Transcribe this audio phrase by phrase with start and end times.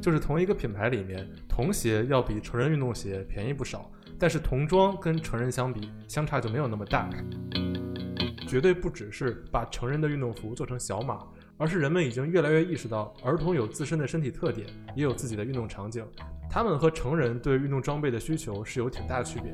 [0.00, 7.10] 就是同一个品牌里面，童鞋要比成人运动鞋便宜不少，但是童装跟成人相比，相差就没有那么大。
[8.46, 11.26] 绝对不只是把成人的运动服做成小码，
[11.56, 16.06] 而是人们已经越来越意识到，儿童有自身的身体特点，也有自己的运动场景，
[16.48, 19.52] 他们和成人对运动装备的需求是有挺大的区别。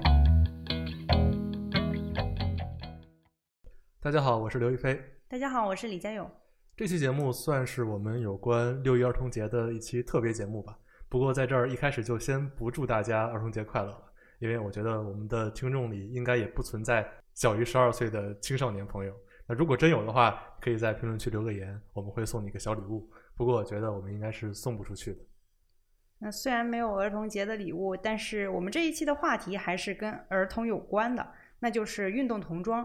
[3.99, 5.03] 大家好，我是刘亦菲。
[5.27, 6.31] 大家好，我是李佳勇。
[6.77, 10.77] 这期节目算是我们有关六一儿童节的一期特别节目吧。
[11.09, 14.03] 不过在这儿一开始就先不祝大家儿童节快乐了，
[14.41, 19.15] 因为我觉得我们的听众里应该也不存在小于十二岁的青少年朋友。
[19.47, 23.09] 那如果真有的话，可以在评论区留个言，我们会送你一个小礼物。
[23.37, 25.21] 不过我觉得我们应该是送不出去的。
[26.19, 31.25] 那虽然没有儿童节的礼物，但是我们这一期的话题还是跟儿童有关的，
[31.61, 32.85] 那就是运动童装。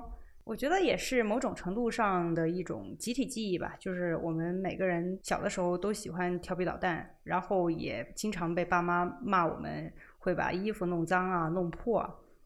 [0.49, 12.03] 我觉得也是某种程度上的一种集体记忆吧，就是我们每个人小的时候都喜欢调皮捣蛋，然后也经常被爸妈骂我们会把衣服弄脏啊、弄破，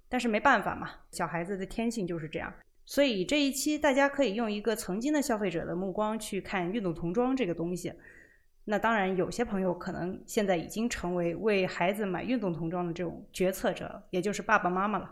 [0.10, 2.54] 但是没办法嘛，小孩子的天性就是这样。
[2.84, 7.94] 所以这一期大家可以用一个曾经的消费者的目光去看运动童装这个东西。
[8.66, 15.10] 那当然，有些朋友可能现在已经成为为孩子买运动童装的这种决策者，也就是爸爸妈妈了。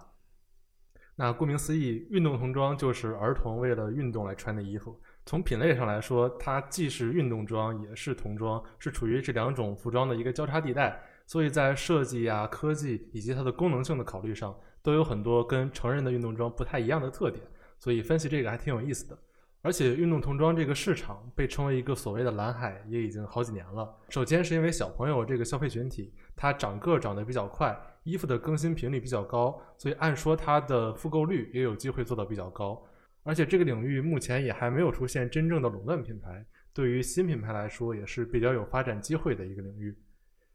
[1.22, 5.00] 那顾名思义，运动童装就是儿童为了运动来穿的衣服。
[5.24, 11.00] 从品类上来说，它既是运动装，也是童装，是处于这两种服装的一个交叉地带。
[11.28, 17.46] 所以在设计啊、科技以及它的功能性的考虑上，都有很多跟成人的运动装不太一样的特点。
[17.78, 19.16] 所以分析这个还挺有意思的。
[19.62, 23.96] 而且运动童装这个市场被称为一个所谓的蓝海，也已经好几年了。
[24.10, 27.78] 首先是因为小朋友这个消费群体，他长个长得比较快。
[28.04, 32.84] 衣服的更新频率比较高，所以按说它的复购率也有机会做到比较高。
[33.22, 39.96] 而且这个领域目前也还没有出现真正的垄断品牌，对于新品牌来说也是比较有发展机会的一个领域。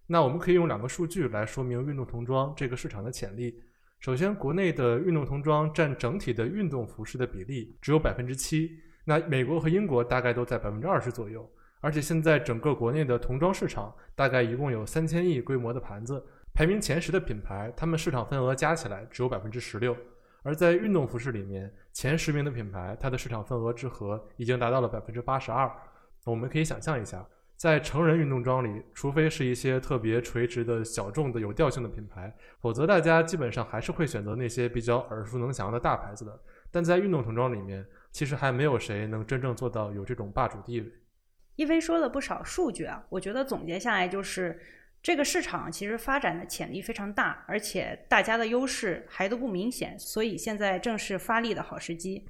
[0.08, 3.62] 那我们可以用两个数据来说明运动童装这个市场的潜力。
[4.00, 11.50] 首先，国内的运动童装占整体的运动服饰的比例只有百分之七，那美国和英国大概都在百分之二十左右。
[11.80, 16.24] 而且现在整个国内的童装市场大概一共有三千亿规模的盘子。
[16.52, 19.94] 排名前十的品牌，他们市场份额加起来只有百分之十六，
[20.42, 25.70] 而在运动服饰里面，前十名的品牌，它的市场份额之和已经达到了百分之八十二。
[26.24, 27.24] 我们可以想象一下，
[27.56, 36.40] 在成人运动装里，除非是一些特别垂直的小众的有调性的品牌，否则大家基本上还是会选择那些比较耳熟能详的大牌子的。
[36.72, 40.90] 但在运动童装里面，其实还没有谁能真正做到有这种霸主地位。
[41.56, 44.58] 一飞说了不少数据啊，我觉得总结下来就是。
[45.02, 52.26] 这个市场其实发展的潜力非常大，而且大家的优势还都不明显，所以现在正是发力的好时机。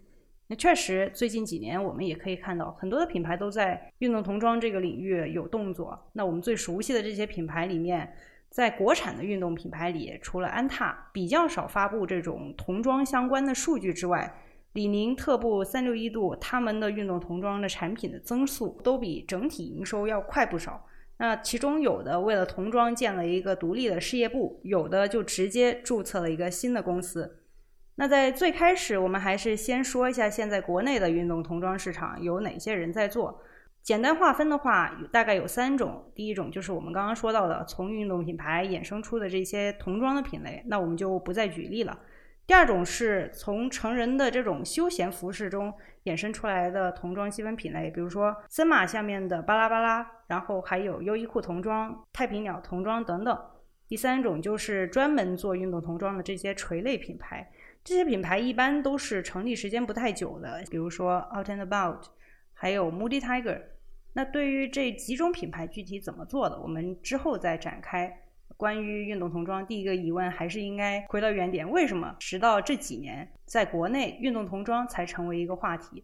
[0.48, 6.10] 那确实，最近几年我们也可以看到很多的品牌都在运动童装这个领域有动作。
[6.12, 8.12] 那我们最熟悉的这些品牌里面，
[8.50, 14.30] 在国产的运动品牌里，除了安踏比较少发布这种童装相关的数据之外，
[14.76, 20.84] 李宁、特步、三六一度他们的运动童装的产品的增速都比整体营收要快不少。
[21.16, 27.38] 那其中有的为了童装建了一个独立的事业部，有的就直接注册了一个新的公司。
[27.94, 33.40] 那在最开始，我们还是先说一下现在国内的运动童装市场有哪些人在做。
[33.82, 36.12] 简单划分的话，大概有三种。
[36.14, 41.98] 第一种就是我们刚刚说到的从运动品牌衍生出的这些童装的品类，那我们就不再举例了。
[42.46, 45.74] 第二种是从成人的这种休闲服饰中
[46.04, 53.36] 衍生出来的童装细分品类，比如说森马下面的巴拉巴拉，然后还有优衣库童装、太平鸟童装等等。
[53.88, 57.50] 第三种就是专门做运动童装的这些垂类品牌，
[57.82, 62.04] 这些品牌一般都是成立时间不太久的，比如说 Out and About，
[62.54, 63.60] 还有 Moody Tiger。
[64.12, 68.22] 那对于这几种品牌具体怎么做的，我们之后再展开。
[68.56, 76.02] 关于运动童装，第一个疑问还是应该回到原点：为什么直到这几年，在国内运动童装才成为一个话题？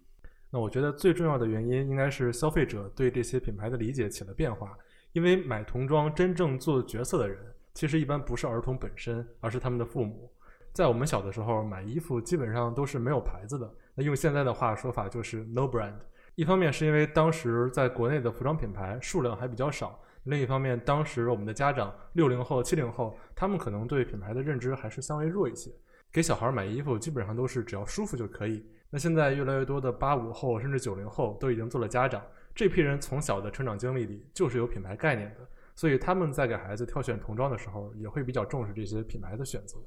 [0.50, 4.76] 那我觉得最重要的原因应该是消费者对这些品牌的理解起了变化。
[5.12, 7.38] 因为买童装真正做角色的人，
[7.72, 10.30] 其实一般不是儿童本身，而是他们的父母。
[10.74, 13.70] 在我们小的时候，买衣服基本上都是没有牌子的。
[13.94, 15.96] 那用现在的话说法就是 no brand。
[16.34, 19.98] 一方面是因为当时在国内的服装品牌数量还比较少。
[20.24, 25.70] 另一方面，当时我们的家长六零后、七零后，他们可能对品牌的认知还是相对弱一些。
[26.12, 28.64] 给小孩买衣服，基本上都是只要舒服就可以。
[28.90, 32.22] 那现在越来越多的八五后甚至九零后都已经做了家长，
[32.54, 35.40] 这批人从小的成长经历里就是有品牌概念的，
[35.74, 39.78] 所以他们在给孩子挑选童装的时候，也会比较重视这些品牌的选择。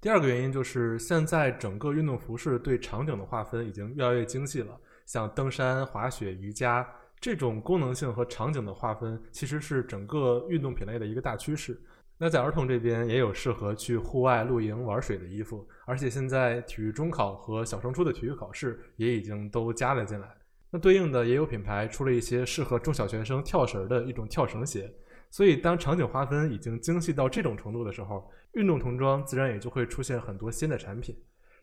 [0.00, 6.88] 第二个原因就是现在整个运动服饰对场景的划分已经越来越精细了，像登山、滑雪、瑜伽。
[7.20, 11.80] 这种功能性和场景的划分，其实是整个运动品类的一个大趋势。
[12.16, 20.28] 那在儿童这边也有适合去户外露营玩水的衣服，而且现在体育中考和小升初的体育考试也已经都加了进来。
[20.70, 24.92] 那对应的也有品牌出了一些适合中小学生跳绳的一种跳绳鞋。
[25.30, 31.16] 所以当场景划分已经精细到这种程度的时候，运动童装自然也就会出现很多新的产品。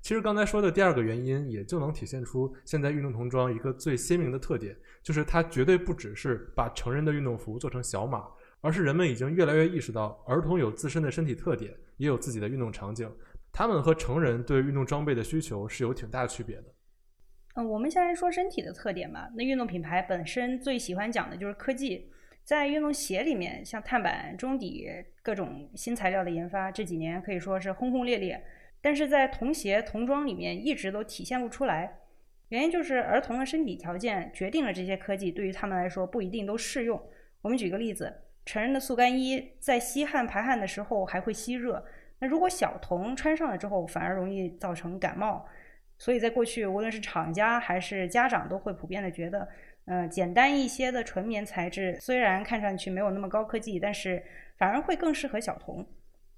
[0.06, 8.24] 其实刚才说的第二个原因，也就能体现出现在运动童装一个最鲜明的特点，就是它绝对不只是把成人的运动服做成小码。
[8.62, 13.12] 而是人们已经越来越意识到，儿童有自身的身体特点，也有自己的运动场景，
[13.52, 16.66] 他们和成人对运动装备的需求是有挺大区别的。
[17.56, 19.28] 嗯，我们先来说身体的特点吧。
[19.36, 22.12] 那运动品牌本身最喜欢讲的就是科技，
[22.44, 24.88] 在运动鞋里面，像碳板、中底
[25.24, 28.40] 各种新材料的研发，这几年可以说是轰轰烈烈。
[28.86, 32.02] 但是在童鞋、童装里面，一直都体现不出来。
[32.50, 37.02] 原因就是儿童的身体条件决定了这些科技对于他们来说不一定都适用。
[37.42, 38.22] 我们举个例子。
[38.46, 41.84] 成人的速干衣在吸汗排汗的时候还会吸热，
[42.20, 45.44] 那如果小童穿上了之后，反而容易造成感冒。
[45.98, 49.48] 所以在过去，无论是厂家还是家长都会普遍的觉得，
[49.86, 54.22] 呃，简单一些的纯棉材质虽然看上去没有那么高科技，但是
[54.60, 55.84] 反而会更适合小童。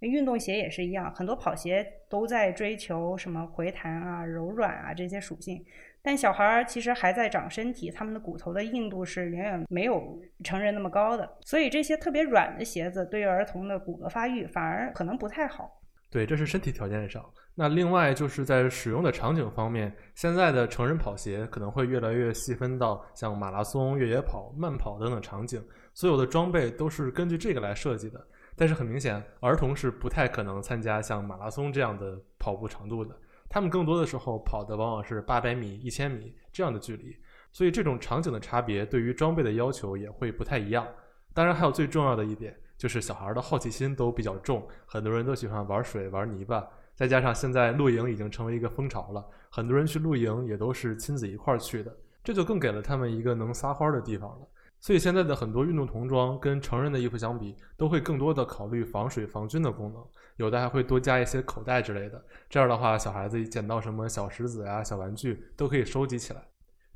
[0.05, 5.63] 运动鞋也是一样，很多跑鞋都在追求什么回弹啊、柔软啊这些属性。
[6.03, 15.81] 但小孩儿其实还在长身体，他们的骨头的硬度是远远没有成人那么高的，所以这些特别软的鞋子对于儿童的骨骼发育反而可能不太好。
[16.09, 17.21] 对，这是身体条件上。
[17.53, 25.61] 那另外就是在使用的场景方面，现在的成人跑鞋可能会越来越细分到像马拉松、越野跑、慢跑等等场景，
[25.93, 28.25] 所有的装备都是根据这个来设计的。
[28.57, 33.15] 但是很明显，儿童是不太可能参加像马拉松这样的跑步长度的。
[33.47, 37.15] 他们更多的时候跑的往往是八百米、一千米这样的距离，
[37.53, 40.85] 所以这种场景的差别对于装备的要求也会不太一样。
[41.33, 54.47] 当然，还有最重要的一点就是小孩的好奇心都比较重，很多人都喜欢玩水、玩泥巴，再加上现在露营已经成为一个风潮了，很多人去露营也都是亲子一块儿去的，这就更给了他们一个能撒欢的地方了。
[54.79, 60.01] 所以现在的很多运动童装跟成人的衣服相比，都会更多的考虑防水防菌的功能，
[60.37, 62.23] 有的还会多加一些口袋之类的。
[62.47, 66.41] 这样的话，小孩子捡到什么小石子呀、小玩具，都可以收集起来。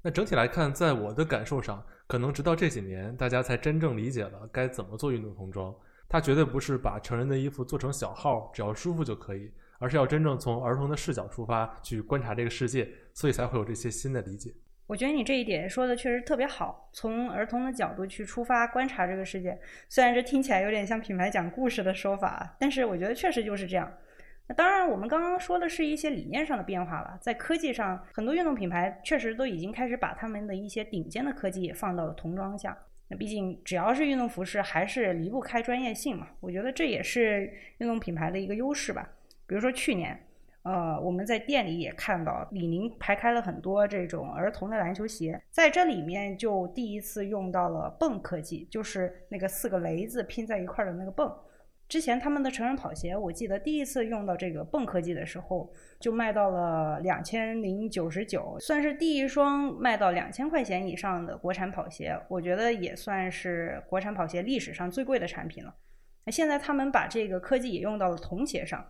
[0.03, 5.73] 那整体来看，在我的感受上，可能直到这几年，大家才真正理解了该怎么做运动童装。
[6.07, 14.53] 它绝对不是把成人的衣服做成小号，只要舒服就可以，而是要真正从儿童的视角出发去观察这个世界，所以才会有这些新的理解。
[14.91, 19.57] 我觉得你这一点说的确实特别好，从儿童的角度去出发观察这个世界。
[19.87, 23.89] 虽然这听起来有点像品牌讲故事的说法，但是我觉得确实就是这样。
[24.49, 32.77] 那当然，我们刚刚说的是一些理念上的变化了，在科技上，很多运动品牌确实都已经开始把他们的一些顶尖的科技放到了童装下。
[33.07, 36.27] 那毕竟只要是运动服饰，还是离不开专业性嘛。
[36.41, 39.09] 我觉得这也是运动品牌的一个优势吧。
[39.47, 40.19] 比如说去年。
[40.63, 51.35] 呃，我们在店里也看到李宁排开了很多这种儿童的篮球鞋，在这里面就第一次用到了泵科技，就是那个四个雷子拼在一块的那个泵。
[51.89, 55.69] 之前他们的成人跑鞋，我记得第一次用到这个泵科技的时候，
[55.99, 65.75] 就卖到了两千零九十九，算是第一双卖到两千块钱以上的国产跑鞋，我觉得也算是国产跑鞋历史上最贵的产品了。
[66.23, 68.85] 那现在他们把这个科技也用到了童鞋上。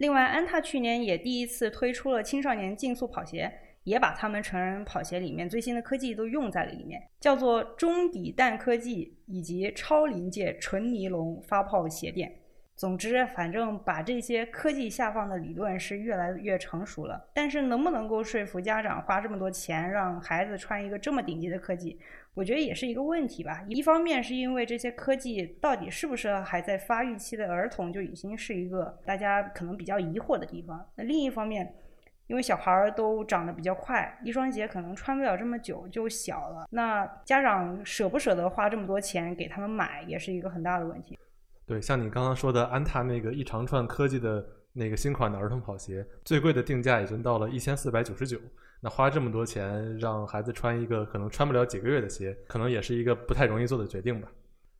[0.00, 3.52] 另外，安踏去年也第一次推出了青少年竞速跑鞋，
[3.84, 12.39] 也把他们成人跑鞋里面最新的科技都用在了里面，叫做中底氮科技以及超临界纯尼龙发泡鞋垫。
[12.80, 22.00] 总之，反正把这些科技下放的理论是越来越成熟了，但是能不能够说服家长花这么多钱让孩子穿一个这么顶级的科技？
[22.32, 23.62] 我觉得也是一个问题吧。
[23.68, 30.82] 一方面是因为这些科技到底适不适合还在发育期的儿童，就已经是一个大家可能比较疑惑的地方。
[30.96, 31.74] 那另一方面，
[32.28, 36.66] 因为小孩儿都长得比较快，一双鞋可能穿不了这么久就小了。
[36.70, 41.18] 那家长舍不舍得花这么多钱给他们买，也是一个很大的问题。
[41.70, 48.36] 对，像你刚刚说的安踏那个一长串科技的那个新款的儿童跑鞋，最贵的定价已经到了一千四百九十九。
[48.80, 54.26] 那花这么多钱让孩子穿一个可能穿不了几个月的鞋，可能也是一个不太容易做的决定吧。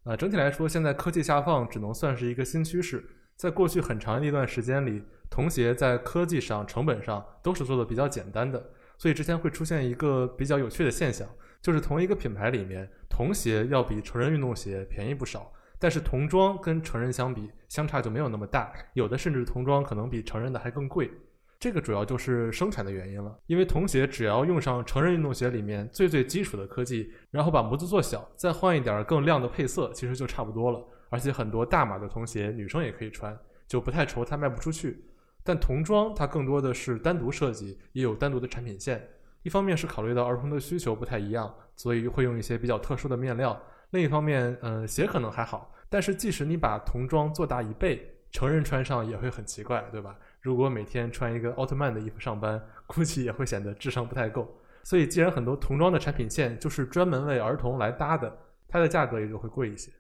[0.03, 3.05] 啊，整体来说，现在科技下放只能算是一个新趋势。
[3.37, 8.61] 在过去很长的一段时间里，童鞋在科技上、成本上都是做的比较简单的，
[8.99, 11.29] 所以之前会出现一个比较有趣的现象，
[11.63, 21.11] 就是同一个品牌里面，童鞋要比成人运动鞋便宜不少，但是童装跟成人相比相差就没有那么大，有的甚至童装可能比成人的还更贵。
[21.59, 23.37] 这个主要就是生产的原因了。
[23.47, 30.87] 因为童鞋只要用上成人运动鞋里面最最基础的科技，然后把模子做小，再换一点更亮的配色，其实就差不多了。
[31.09, 35.05] 而且很多大码的童鞋女生也可以穿，就不太愁它卖不出去。
[35.43, 39.03] 但童装它更多的是单独设计，也有单独的产品线。
[39.43, 43.55] 一方面是考虑到儿童的需求不太一样，所以会用一些比较特殊的面料；
[43.91, 50.17] 另一方面，嗯，鞋可能还好，但是即使你把童装做大一倍，成人穿上也会很奇怪，对吧？
[50.41, 54.49] 如果每天穿一个奥特曼的衣服上班，估计也会显得智商不太够。
[54.83, 58.35] 所以，既然很多童装的产品线就是专门为儿童来搭的，
[58.69, 59.93] 它的价格也就会贵一些。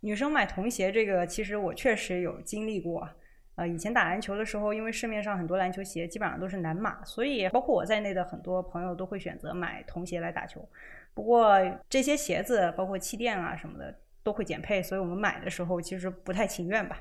[0.00, 3.08] 女生买童鞋这个，其实我确实有经历过。
[3.56, 10.66] 呃，以前打篮球的时候，因为市面上很多篮球鞋基本上都是男码，所以包括我在内的很多朋友都会选择买童鞋来打球。
[11.14, 11.56] 不过
[11.88, 17.00] 这些鞋子包括气垫啊什么的都会减配，所以我们买的时候其实不太情愿吧。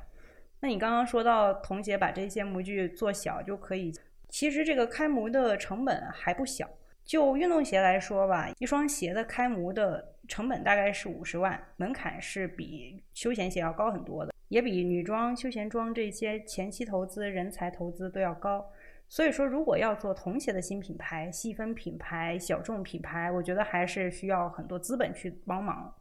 [0.60, 3.94] 那你刚刚说到童鞋把这些模具做小就可以，
[4.30, 6.70] 其实这个开模的成本还不小。
[7.04, 14.34] 就运动鞋来说吧，一双鞋的开模的成本大概是五十万，门槛是比休闲鞋要高很多的。
[14.48, 18.66] 也比女装、休闲装这些前期投资、人才投资都要高，
[19.14, 25.94] 所以说，如果要做童鞋的新品牌、细分品牌、小众品牌，我觉得还是需要很多资本去帮忙。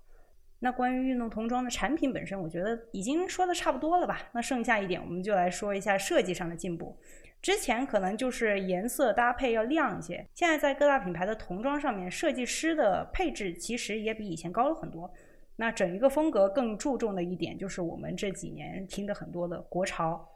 [0.60, 4.30] 那关于运动童装的产品本身，我觉得已经说的差不多了吧？
[4.32, 6.98] 那剩下一点，我们就来说一下设计上的进步。
[7.42, 15.12] 之前可能就是颜色搭配要亮一些，现在在各大品牌的童装上面，设计师的配置其实也比以前高了很多。
[15.56, 20.26] 那整一个风格更注重的一点就是我们这几年听的很多的国潮，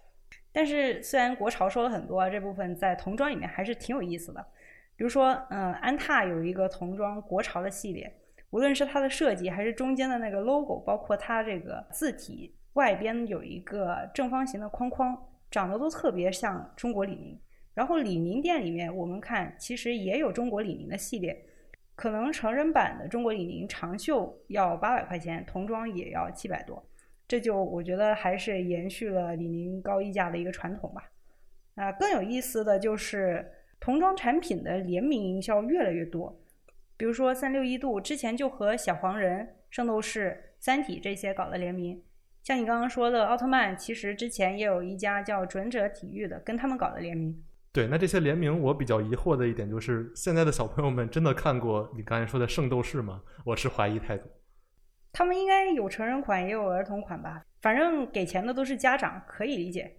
[0.57, 4.43] 但是虽然国潮说了很多，这部分在童装里面还是挺有意思的。
[4.97, 8.11] 比如说，嗯，安踏有一个童装国潮的系列，
[8.49, 15.15] 无论是它的设计还是中间的那个 logo，包括它这个字体外边有一个正方形的框框，
[15.51, 17.39] 长得都特别像中国李宁。
[17.75, 21.39] 然后李宁店里面我们看，其实也有中国李宁的系列。
[21.95, 26.83] 可能成人版的中国李宁长袖要八百块钱，童装也要七百多，
[27.29, 31.11] 这就我觉得还是延续了李宁高溢价的一个传统吧。
[31.75, 36.41] 啊，更有意思的就是童装产品的联名营销越来越多，
[36.97, 42.03] 比如说三六一度之前就和小黄人、圣斗士、三体这些搞的联名，
[42.43, 47.43] 像你刚刚说的奥特曼，其实之前也有一家叫准者体育的跟他们搞的联名。
[47.73, 53.21] 对，那这些联名，我比较疑惑的一点就是，现在的小朋友们真的看过你刚才说的《圣斗士》吗？
[53.45, 54.31] 我是怀疑态度。
[55.17, 57.43] 他们应该有成人款，也有儿童款吧？
[57.63, 59.91] 反正给钱的都是家长，可以理解。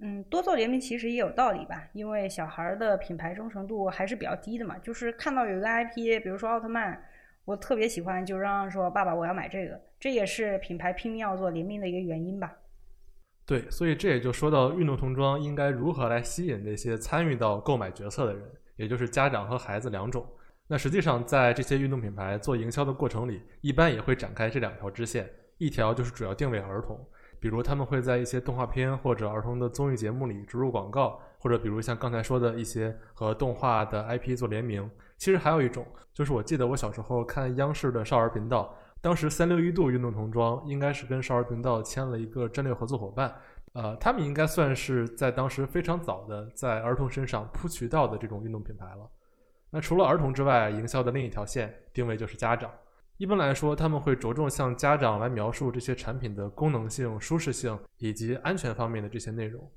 [0.00, 4.76] 嗯，多做联名其实也有道理吧，因为小孩的品牌忠诚度还是比较低的嘛。
[4.78, 7.00] 就是看到有一个 IP，比如说奥特曼，
[7.44, 12.52] 我特别喜欢，就嚷嚷说：“爸爸，我要买这个。”这也是品牌拼命要做联名的一个原因吧。
[13.46, 18.42] 对，所以这也就说到运动童装应该如何来吸引那些参与到购买决策的人，
[18.74, 20.26] 也就是家长和孩子两种。
[20.66, 26.98] 那实际上在这些运动品牌做营销的过程里，一般也会展开这两条支线，一条就是主要定位儿童，
[27.38, 34.90] 比如他们会在一些动画片或者儿童的综艺节目里植入广告，或者比如像刚才说的一些和动画的 IP 做联名。
[35.16, 38.74] 其实还有一种，就是我记得我小时候看央视的少儿频道。
[39.00, 43.32] 当时三六一度运动童装应该是跟少儿频道签了一个战略合作伙伴，
[43.74, 49.08] 呃，他们应该算是在当时非常早的在儿童身上铺渠道的这种运动品牌了。
[49.74, 52.70] 那除了儿童之外，营销的另一条线定位就是家长。
[53.16, 59.68] 一般来说，他们会着重向家长来描述这些产品的功能性、舒适性以及安全方面的这些内容。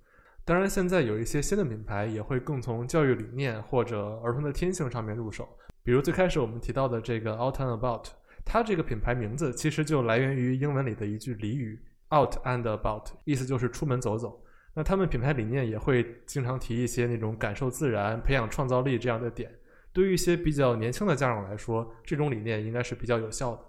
[0.46, 5.50] 当然，现在有一些新的品牌也会更从教育理念或者儿童的天性上面入手，
[5.84, 8.06] 比如最开始我们提到的这个 Out and About。
[8.46, 11.82] 它这个品牌名字其实就来源于英文里的一句俚语
[12.16, 14.39] “out and about”，意思就是出门走走。
[14.75, 19.51] 那他们品牌理念也会经常提一些那种感受自然、培养创造力这样的点。
[19.98, 23.63] 对于一些比较年轻的家长来说，这种理念应该是比较有效的。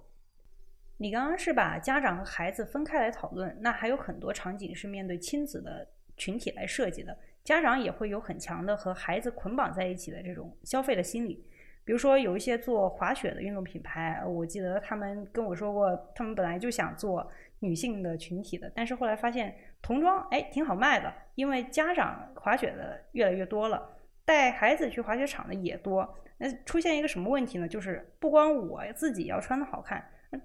[0.98, 11.42] 你刚刚是把家长和孩子分开来讨论，那还有很多场景是面对亲子的群体来设计的，家长也会有很强的和孩子捆绑在一起的这种消费的心理。
[11.82, 17.26] 比如说，有一些做滑雪的运动品牌，我记得他们跟我说过，他们本来就想做
[17.60, 23.94] 女性的群体的，但是后来发现童装哎挺好卖的，因为家长滑雪的越来越多了，
[24.28, 26.06] 带孩子去滑雪场的也多。
[26.36, 27.66] 那出现一个什么问题呢？
[27.66, 30.04] 就是不光我自己要穿的好看，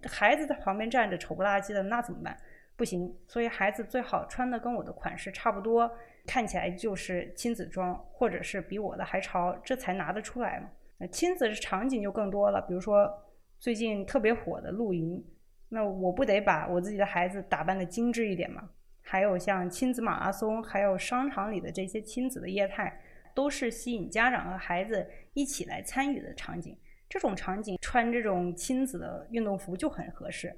[0.09, 2.37] 孩子在旁边站着丑不拉几的，那怎么办？
[2.77, 5.91] 不行，所以孩子最好穿的跟我的款式差不多，
[6.25, 10.69] 看起来就是亲子装，或者是比我的还潮，这才拿得出来嘛。
[10.97, 13.11] 那亲子场景就更多了，比如说
[13.59, 15.21] 最近特别火的露营，
[15.67, 18.69] 那我不得把我自己的孩子打扮的精致一点嘛？
[19.01, 23.01] 还有像亲子马拉松，还有商场里的这些亲子的业态，
[23.35, 26.77] 都是吸引家长和孩子一起来参与的场景。
[27.09, 30.51] 这种场景穿这种亲子的运动服就很合适。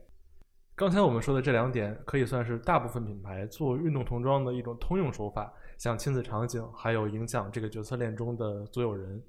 [0.73, 9.21] 刚才我们说的这两点，可以算是大部分品牌做运动童装的一种通用手法，像亲子场景，还有影响这个决策链中的所有人。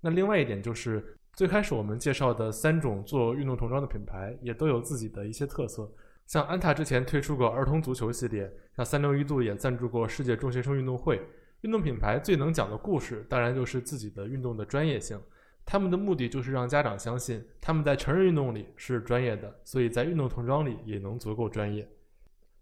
[0.00, 5.90] 那另外一点就是，最开始我们介绍的三种做运动童装的品牌，也都有自己的一些特色。
[6.26, 11.20] 像安踏之前推出过儿童足球系列，像三六一度也赞助过世界中学生运动会。
[11.66, 15.20] 运动品牌最能讲的故事，当然就是自己的运动的专业性。
[15.64, 21.84] 他们的目的就是让家长相信他们在成人运动里是专业的，所以在运动童装里也能足够专业。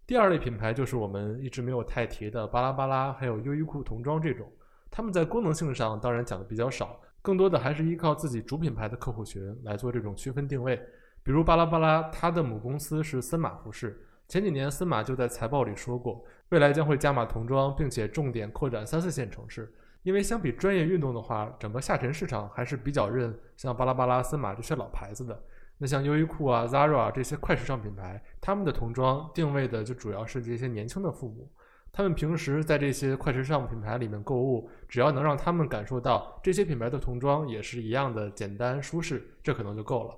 [0.07, 4.51] 第二类品牌就是我们一直没有太提的巴拉巴拉，还有优衣库童装这种，
[4.89, 10.75] 他们在功能性上当然讲的比较少，更多的还是依靠自己主品牌的客户群来做这种区分定位。
[11.21, 19.71] 比如巴拉巴拉，它的母公司是森马服饰，前几年森马就在财报里说过，未来将会加码童装，并且重点扩展三四线城市。
[20.01, 25.43] 因为相比专业运动的话，整个下沉市场还是比较认像巴拉巴拉、森马这些老牌子的。
[25.77, 31.51] 那像优衣库啊、Zara 啊这些快时尚品牌，他们的童装定位的就主要是这些年轻的父母。
[31.91, 40.15] 他们平时在这些快时尚品牌里面购物，只要能让他们感受到这些品牌的童装也是一样的简单舒适，这可能就够了。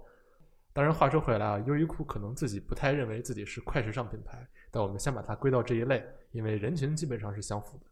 [0.78, 4.38] 当然，话说回来啊，优衣库可能自己不太认为自己是快时尚品牌，
[4.70, 7.86] 但我们先把它归到这一类，因为人群基本上是相符的。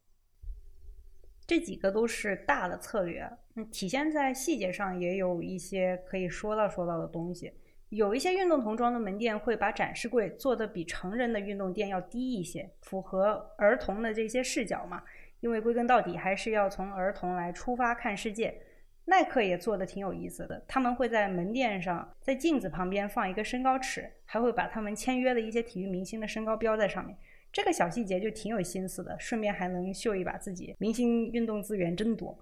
[1.48, 7.51] 这几个都是大的策略，嗯，体现在细节上也有一些可以说到说到的东西。
[7.89, 15.01] 有一些运动童装的门店会把展示柜做的比成人的运动店要低一些，符合儿童的这些视角嘛。
[15.39, 18.62] 因为归根到底还是要从儿童来出发看世界。
[19.05, 27.15] 耐克也做的挺有意思的，他们会在门店上在镜子旁边放一个身高尺，还会把他们签约的一些体育明星的身高标在上面。
[27.51, 32.38] 这个小细节就挺有心思的，顺便还能秀一把自己明星运动资源真多。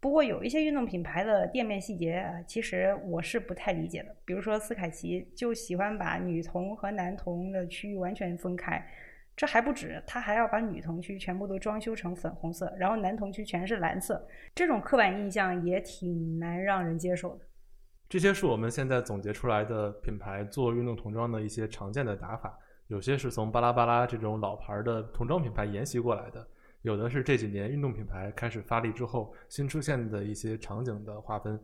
[0.00, 4.14] 不过有一些运动品牌的店面细节，其实我是不太理解的。
[4.24, 8.84] 比如说斯凯奇就喜欢把女童和男童的区域完全分开，
[9.38, 14.26] 这还不止，他还要把女童区全部都装修成粉红色，然后男童区全是蓝色。
[14.52, 17.44] 这种刻板印象也挺难让人接受的。
[18.08, 22.58] 这些是我们现在总结出来的品牌做运动童装的一些常见的打法。
[22.88, 26.44] 有些是从巴拉巴拉这种老牌的童装品牌沿袭过来的，
[26.82, 31.56] 有的是这几年运动品牌开始发力之后新出现的一些场景的划分。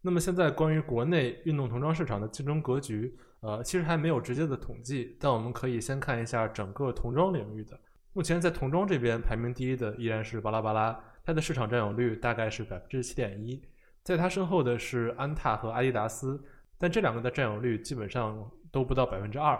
[0.00, 7.78] 那么现在关于国内运动童装市场的竞争格局，呃，其实还没有直接的统计，但我们可以先看一下整个童装领域的。
[8.12, 13.62] 目前在童装这边排名第一的依然是巴拉巴拉，它的市场占有率大概是百分之七点一，
[14.02, 16.42] 在它身后的是安踏和阿迪达斯，
[16.78, 19.58] 但这两个的占有率基本上都不到百分之二。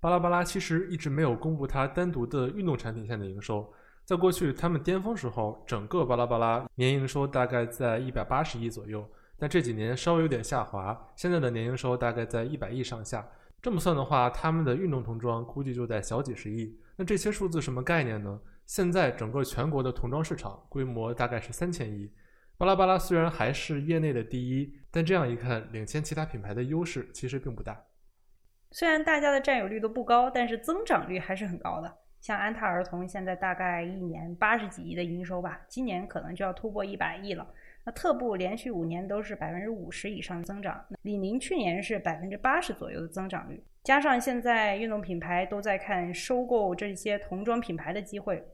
[0.00, 3.72] 巴拉巴拉其实一直没有公布它单独的运动产品线的营收。
[4.04, 9.04] 在过去他们巅峰时候，整个巴拉巴拉年营收大概在一百八十亿左右，
[9.38, 13.26] 但这几年稍微有点下滑，现在的年营收大概在一百亿上下。
[13.60, 16.78] 这么算的话，他们的运动童装估计就在小几十亿。
[16.96, 18.40] 那这些数字什么概念呢？
[18.64, 22.10] 现在整个全国的童装市场规模大概是三千亿。
[22.58, 27.84] 巴拉巴拉虽然还是业内的第一，但这样一看，领先其他品牌的优势其实并不大。
[28.70, 31.98] 虽然大家的占有率都不高，但是增长率还是很高的。
[32.20, 37.46] 像安踏儿童现在大概一年八十几亿的营收吧，今年可能就要突破一百亿了。
[37.86, 43.62] 那特步连续五年都是百分之五十以上的增长，李宁去年是百分之八十左右的增长率。
[43.84, 48.44] 加上现在运动品牌都在看收购这些童装品牌的机会，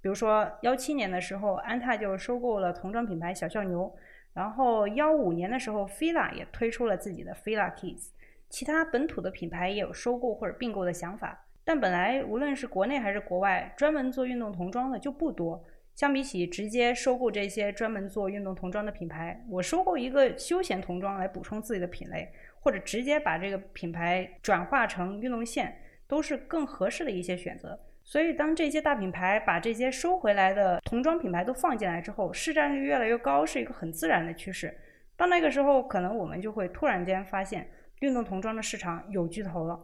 [0.00, 3.94] 比如说幺七年的时候，安踏就收购了童装品牌小象牛，
[4.32, 8.08] 然后幺五年的时候，fila 也推出了自己的 fila kids。
[8.48, 15.62] 其他本土的品牌也有收购或者并购的想法，但本来无论是国内还是国外，专门做运动童装的就不多。
[15.98, 27.76] 相比起直接收购这些专门做运动童装的品牌，我收购一个休闲童装来补充自己的品类，或者直接把这个品牌转化成运动线，都是更合适的一些选择。
[28.04, 34.72] 所以，当这些大品牌把这些收回来的童装品牌都放进来之后，市占率越来越高，是一个很自然的趋势。
[35.16, 37.68] 到那个时候，可能我们就会突然间发现。
[38.02, 39.76] 运动童装的市场有巨头了。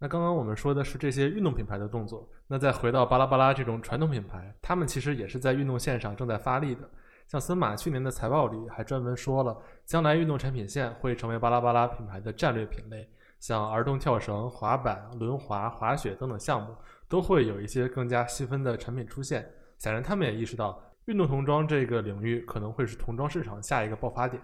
[0.00, 6.88] 那刚刚我们说的是这些运动品牌的动作，那再回到巴拉巴拉这种传统品牌，他们其实也是在运动线上正在发力的。
[7.26, 13.06] 像森马去年的财报里还专门说了，将来运动产品线会成为巴拉巴拉品牌的战略品类，
[13.40, 16.74] 像儿童跳绳、滑板、轮滑、滑雪等等项目
[17.08, 19.46] 都会有一些更加细分的产品出现。
[19.78, 24.40] 显然，他们也意识到运动童装这个领域可能会是童装市场下一个爆发点。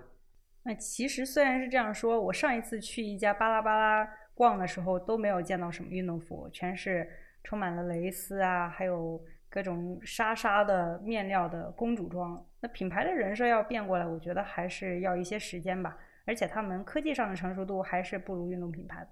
[0.62, 7.09] 那其实虽然是这样说，我上一次去一家巴拉巴拉逛的时候都没有见到什么运动服，全是
[7.42, 12.44] 充满了蕾丝啊，还有各种纱纱的面料的公主装。
[12.61, 15.97] 那品牌的人设要变过来，我觉得还是要一些时间吧。
[16.27, 19.09] 而且他们科技上的成熟度还是不如运动品牌的。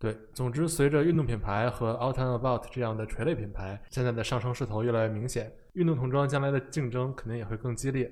[0.00, 8.10] 对，总之，随着运动品牌和 Out and About 这样的垂类品牌现在的上升势头越来越明显，运动童装将来的竞争肯定也会更激烈。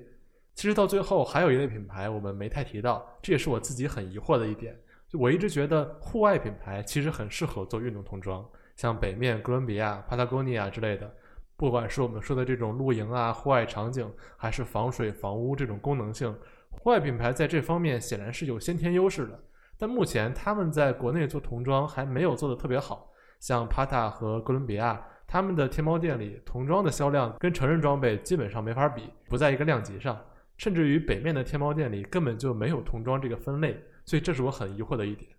[0.55, 4.75] 其实到最后，还有一类品牌我们没太提到，这也是我自己很疑惑的一点。
[5.13, 11.09] 我一直觉得户外品牌其实很适合做运动童装，像北面、哥伦比亚、Patagonia 之类的，
[11.55, 16.35] 不管是我们说的这种露营啊、户外场景，还是防水、防污这种功能性，
[16.69, 19.39] 户外品牌在这方面显然是有先天优势的。
[19.77, 30.19] 但目前他们在国内做童装还没有做得特别好，像 Pata 和哥伦比亚，他们的天猫店里童装的销量跟成人装备基本上没法比，不在一个量级上，
[30.57, 35.29] 甚至于北面的天猫店里根本就没有童装这个分类，所以这是我很疑惑的一点。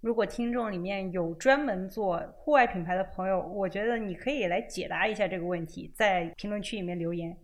[0.00, 7.36] 如果听众里面有专门做户外品牌的朋友，我觉得你可以来解答一下这个问题，在评论区里面留言。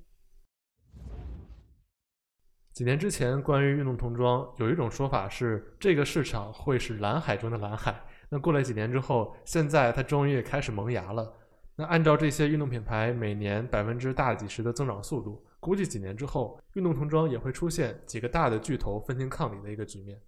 [2.73, 7.95] 几年之前，关于运动童装，有一种说法是这个市场会是蓝海中的蓝海。
[8.31, 11.33] 那过了几年之后，现在它终于也开始萌芽了。
[11.77, 20.21] 那按照这些运动品牌每年百分之大几十的增长速度，估计几年之后，运动童装也会出现几个大的巨头分庭抗礼的一个局面。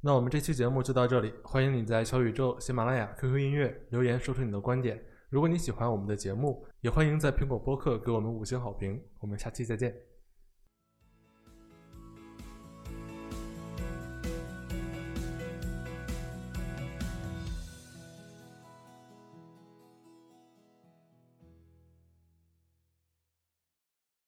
[0.00, 4.98] 那我们这期节目就到这里，欢迎你在小宇宙、喜马拉雅、QQ 音乐留言说出你的观点。
[5.28, 8.98] 如果你喜欢我们的节目，也欢迎在苹果播客给我们五星好评。
[9.18, 10.05] 我们下期再见。